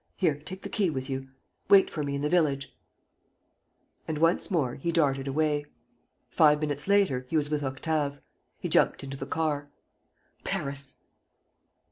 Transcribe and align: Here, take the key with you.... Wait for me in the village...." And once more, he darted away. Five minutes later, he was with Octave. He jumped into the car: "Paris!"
Here, 0.15 0.33
take 0.39 0.63
the 0.63 0.69
key 0.69 0.89
with 0.89 1.11
you.... 1.11 1.27
Wait 1.69 1.87
for 1.87 2.01
me 2.03 2.15
in 2.15 2.23
the 2.23 2.27
village...." 2.29 2.75
And 4.07 4.17
once 4.17 4.49
more, 4.49 4.73
he 4.73 4.91
darted 4.91 5.27
away. 5.27 5.63
Five 6.31 6.59
minutes 6.59 6.87
later, 6.87 7.27
he 7.29 7.37
was 7.37 7.51
with 7.51 7.61
Octave. 7.63 8.19
He 8.57 8.67
jumped 8.67 9.03
into 9.03 9.17
the 9.17 9.27
car: 9.27 9.69
"Paris!" 10.43 10.95